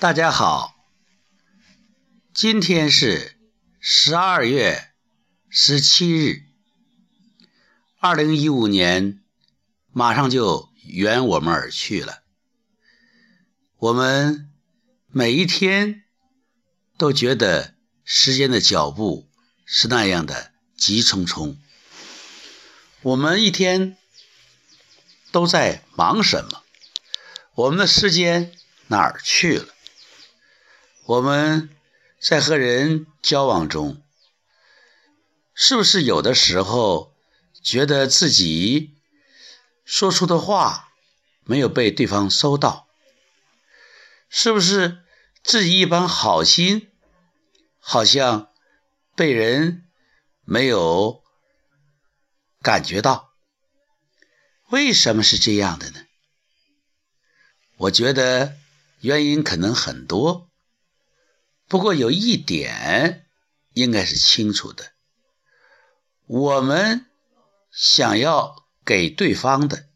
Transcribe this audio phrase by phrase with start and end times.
[0.00, 0.76] 大家好，
[2.32, 3.36] 今天是
[3.80, 4.92] 十二月
[5.48, 6.44] 十七日，
[7.98, 9.20] 二零一五年
[9.90, 12.22] 马上就远我们而去了。
[13.78, 14.48] 我们
[15.08, 16.04] 每一天
[16.96, 19.28] 都觉得时间的脚步
[19.64, 21.56] 是那样的急匆匆。
[23.02, 23.96] 我们一天
[25.32, 26.62] 都在忙什么？
[27.54, 28.52] 我们的时间
[28.86, 29.74] 哪儿去了？
[31.08, 31.70] 我们
[32.20, 34.02] 在和人交往中，
[35.54, 37.16] 是不是有的时候
[37.62, 38.94] 觉得自己
[39.86, 40.92] 说出的话
[41.44, 42.86] 没有被对方收到？
[44.28, 45.02] 是不是
[45.42, 46.90] 自己一番好心
[47.80, 48.52] 好像
[49.16, 49.88] 被人
[50.44, 51.22] 没有
[52.60, 53.32] 感觉到？
[54.68, 56.00] 为什么是这样的呢？
[57.78, 58.58] 我觉得
[59.00, 60.47] 原因可能很多。
[61.68, 63.26] 不过有一点
[63.74, 64.92] 应该是清楚的：
[66.26, 67.06] 我们
[67.70, 69.86] 想要给对方的，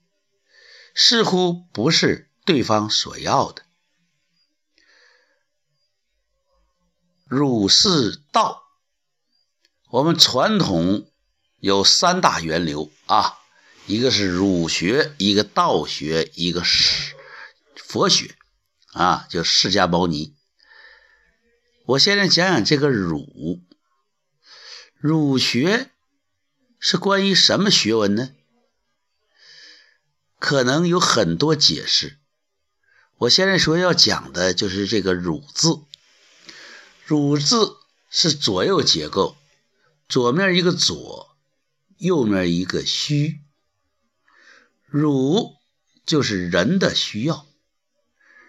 [0.94, 3.62] 似乎不是对方所要的。
[7.24, 8.64] 儒释道，
[9.88, 11.10] 我们传统
[11.58, 13.38] 有三大源流啊，
[13.86, 17.16] 一个是儒学，一个道学，一个是
[17.76, 18.36] 佛学
[18.92, 20.36] 啊，就释迦牟尼。
[21.84, 23.60] 我现在讲讲这个儒，
[24.98, 25.90] 儒学
[26.78, 28.30] 是关于什么学问呢？
[30.38, 32.18] 可能有很多解释。
[33.18, 35.82] 我现在说要讲的就是这个“儒”字
[37.06, 37.76] ，“儒”字
[38.10, 39.36] 是左右结构，
[40.08, 41.36] 左面一个左，
[41.98, 43.40] 右面一个虚。
[44.86, 45.54] 儒
[46.04, 47.46] 就是人的需要，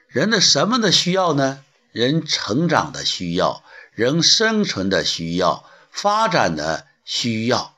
[0.08, 1.64] 人的什么的需要呢？
[1.94, 7.78] 人成长的需要，人生存的需要，发展的需要，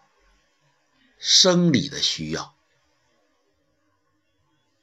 [1.20, 2.56] 生理的需要。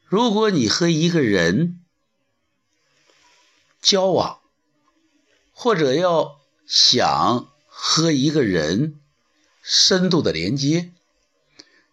[0.05, 1.81] 如果你和一个人
[3.81, 4.43] 交往，
[5.55, 9.01] 或者要想和一个人
[9.63, 10.93] 深度的连接，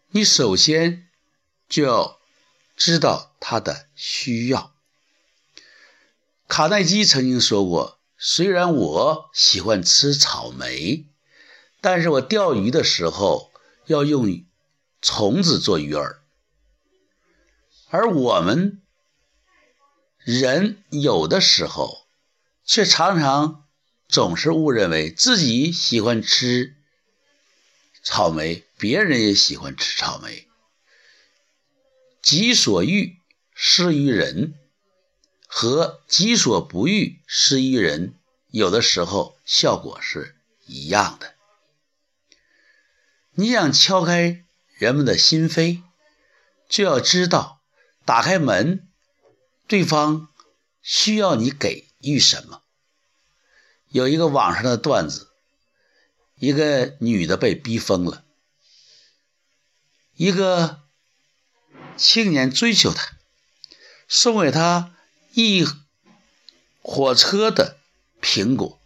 [0.09, 1.07] 你首先
[1.69, 2.19] 就要
[2.75, 4.75] 知道他的需要。
[6.49, 11.05] 卡耐基曾经说过：“虽然我喜欢吃草莓，
[11.79, 13.51] 但是我钓鱼的时候
[13.85, 14.43] 要用
[14.99, 16.17] 虫子做鱼饵。”
[17.89, 18.81] 而我们
[20.17, 22.07] 人有的时候
[22.65, 23.65] 却常常
[24.07, 26.75] 总是误认为自己喜欢吃
[28.01, 30.47] 草莓，别人也喜欢吃草莓。
[32.23, 33.17] 己所欲，
[33.53, 34.55] 施于人。
[35.61, 38.15] 和己所不欲，施于人，
[38.47, 41.35] 有的时候效果是一样的。
[43.31, 44.45] 你想敲开
[44.77, 45.83] 人们的心扉，
[46.69, 47.59] 就要知道
[48.05, 48.87] 打开门，
[49.67, 50.29] 对方
[50.81, 52.63] 需要你给予什么。
[53.89, 55.27] 有一个网上的段子，
[56.35, 58.23] 一个女的被逼疯了，
[60.15, 60.83] 一个
[61.97, 63.17] 青年追求她，
[64.07, 64.95] 送给她。
[65.31, 65.63] 一
[66.81, 67.77] 火车的
[68.19, 68.79] 苹果，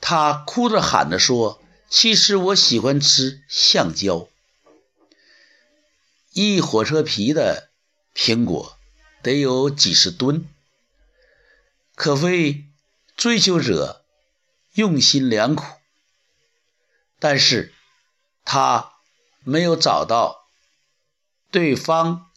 [0.00, 4.28] 他哭着喊着说：“其实我喜欢吃橡胶。”
[6.32, 7.70] 一火车皮的
[8.14, 8.76] 苹果
[9.22, 10.48] 得有几十吨，
[11.94, 12.66] 可谓
[13.16, 14.04] 追求者
[14.72, 15.64] 用心良苦。
[17.20, 17.72] 但是
[18.44, 18.94] 他
[19.44, 20.46] 没有找到
[21.52, 22.30] 对方，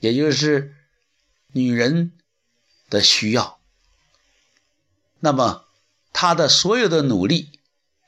[0.00, 0.76] 也就是。
[1.52, 2.12] 女人
[2.90, 3.58] 的需要，
[5.20, 5.66] 那么
[6.12, 7.58] 他的所有的努力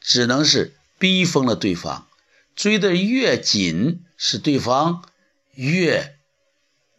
[0.00, 2.06] 只能是逼疯了对方，
[2.54, 5.08] 追得越紧，使对方
[5.54, 6.18] 越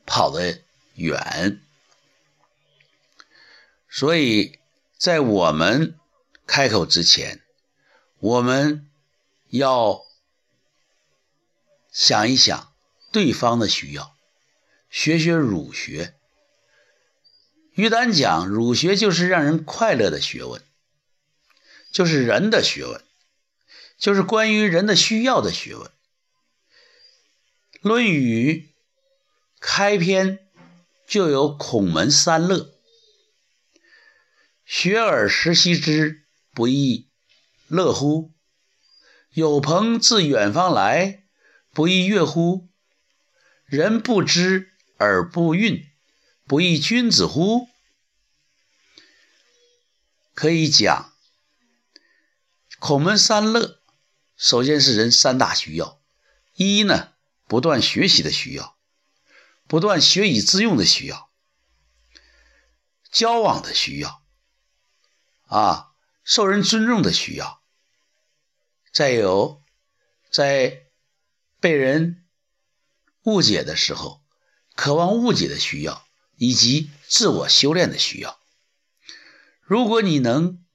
[0.05, 0.61] 跑得
[0.95, 1.61] 远。
[3.87, 4.59] 所以
[4.97, 5.99] 在我们
[6.47, 7.41] 开口之前，
[8.19, 8.89] 我们
[9.49, 10.01] 要
[11.91, 12.73] 想一想
[13.11, 14.15] 对方的需要，
[14.89, 16.15] 学学儒学。
[17.73, 20.61] 于丹讲，儒学就是让人快乐的学问，
[21.91, 23.01] 就是人的学问，
[23.97, 25.87] 就是关于人的需要的学问。
[27.81, 28.53] 《论语》
[29.61, 30.47] 开篇
[31.07, 32.73] 就有“孔门三乐”，
[34.65, 37.09] 学而时习之，不亦
[37.67, 38.33] 乐乎？
[39.29, 41.23] 有朋自远方来，
[41.71, 42.67] 不亦乐乎？
[43.65, 45.90] 人不知而不愠。
[46.51, 47.69] 不亦君子乎？
[50.33, 51.13] 可以讲，
[52.77, 53.79] 孔门三乐，
[54.35, 56.01] 首先是人三大需要：
[56.55, 57.13] 一呢，
[57.47, 58.77] 不断学习的需要，
[59.65, 61.31] 不断学以致用的需要，
[63.09, 64.21] 交往的需要，
[65.43, 65.93] 啊，
[66.25, 67.63] 受人尊重的需要，
[68.91, 69.63] 再有
[70.29, 70.87] 在
[71.61, 72.25] 被人
[73.23, 74.21] 误解的时候，
[74.75, 76.05] 渴望误解的需要，
[76.41, 78.39] 以及自我修炼的需要。
[79.61, 80.65] 如果你能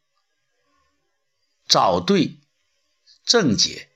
[1.66, 2.38] 找对
[3.24, 3.90] 正解，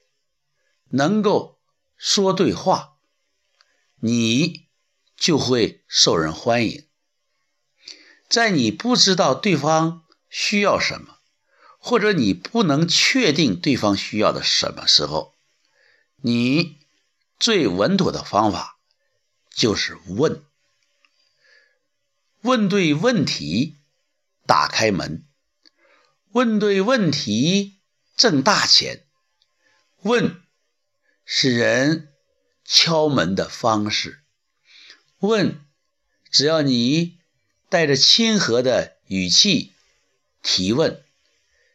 [0.88, 1.61] 能够
[1.96, 2.96] 说对话，
[4.00, 4.67] 你
[5.17, 6.88] 就会受人欢迎。
[8.28, 11.19] 在你不知道对方需要什么，
[11.78, 15.37] 或者你不能确定对方需要的什么时候，
[16.17, 16.81] 你
[17.38, 18.81] 最稳妥的方法
[19.55, 20.44] 就是问，
[22.43, 23.77] 问对问题。
[24.47, 25.25] 打开门，
[26.33, 27.79] 问对问题
[28.17, 29.07] 挣大钱。
[30.03, 30.43] 问
[31.25, 32.13] 是人
[32.65, 34.25] 敲门的方式。
[35.21, 35.65] 问，
[36.33, 37.21] 只要你
[37.69, 39.73] 带着亲和的语气
[40.43, 41.05] 提问，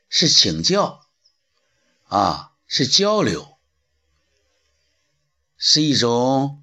[0.09, 1.07] 是请教，
[2.07, 3.57] 啊，是交流，
[5.55, 6.61] 是一种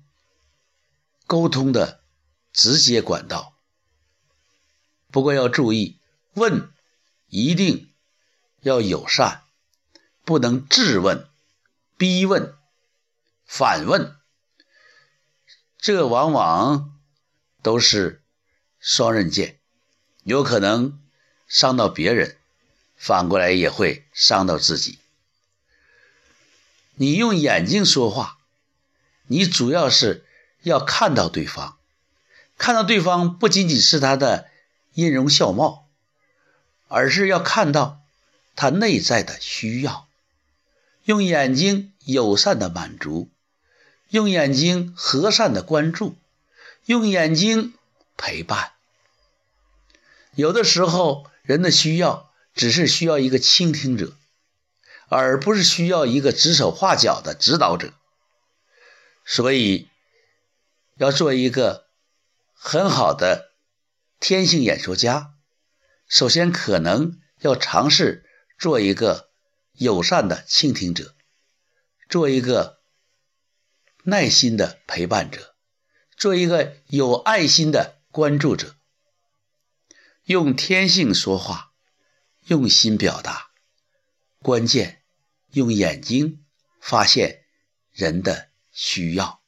[1.27, 2.05] 沟通的
[2.53, 3.52] 直接管道。
[5.13, 5.99] 不过要注意。
[6.35, 6.71] 问
[7.29, 7.91] 一定
[8.63, 9.43] 要友善，
[10.25, 11.29] 不能质问、
[11.99, 12.55] 逼问、
[13.45, 14.17] 反问，
[15.77, 16.99] 这往往
[17.61, 18.23] 都是
[18.81, 19.59] 双刃剑，
[20.23, 20.99] 有可能
[21.47, 22.39] 伤到别人，
[22.97, 24.99] 反过来也会伤到自己。
[26.95, 28.39] 你用眼睛说话，
[29.27, 30.25] 你主要是
[30.63, 31.77] 要看到对方，
[32.57, 34.49] 看到对方不仅仅是他的
[34.95, 35.89] 音容笑貌。
[36.95, 38.03] 而是要看到
[38.55, 40.07] 他内在的需要，
[41.05, 43.31] 用眼睛友善的满足，
[44.11, 46.17] 用眼睛和善的关注，
[46.85, 47.73] 用眼睛
[48.19, 48.73] 陪伴。
[50.35, 54.15] 有的时候，人的需要只是需要一个倾听者，
[55.09, 57.95] 而不是需要一个指手画脚的指导者。
[59.25, 59.89] 所以，
[60.97, 61.87] 要做一个
[62.53, 63.52] 很好的
[64.23, 65.35] 天性演说家。
[66.07, 68.25] 首先，可能要尝试
[68.57, 69.33] 做一个
[69.73, 71.17] 友善的倾听者，
[72.09, 72.79] 做一个
[74.05, 75.57] 耐心的陪伴者，
[76.17, 78.77] 做一个有爱心的关注者。
[80.23, 81.73] 用天性说话，
[82.47, 83.51] 用心表达，
[84.39, 85.03] 关键
[85.51, 86.45] 用眼睛
[86.81, 87.43] 发现
[87.91, 89.42] 人的需要。